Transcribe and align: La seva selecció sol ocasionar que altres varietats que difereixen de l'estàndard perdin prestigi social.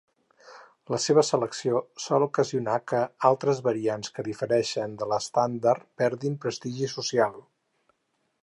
La 0.93 0.99
seva 1.03 1.23
selecció 1.27 1.81
sol 2.05 2.25
ocasionar 2.27 2.79
que 2.93 3.03
altres 3.31 3.61
varietats 3.69 4.15
que 4.17 4.27
difereixen 4.31 4.97
de 5.03 5.11
l'estàndard 5.13 5.89
perdin 6.03 6.43
prestigi 6.47 6.91
social. 6.99 7.39